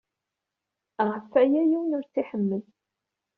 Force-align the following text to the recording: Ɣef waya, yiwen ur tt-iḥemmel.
Ɣef 1.09 1.25
waya, 1.31 1.61
yiwen 1.69 1.95
ur 1.97 2.03
tt-iḥemmel. 2.05 2.63